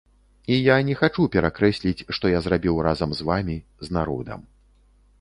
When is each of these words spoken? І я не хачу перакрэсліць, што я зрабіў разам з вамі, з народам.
І 0.53 0.55
я 0.55 0.77
не 0.87 0.95
хачу 1.01 1.25
перакрэсліць, 1.35 2.05
што 2.19 2.33
я 2.33 2.39
зрабіў 2.49 2.83
разам 2.91 3.09
з 3.19 3.31
вамі, 3.31 3.57
з 3.87 3.99
народам. 4.01 4.39